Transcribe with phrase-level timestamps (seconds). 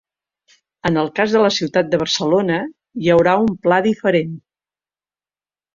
[0.89, 2.59] En el cas de la ciutat de Barcelona,
[3.03, 4.35] hi haurà un pla diferent.